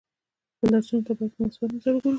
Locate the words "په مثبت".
1.35-1.69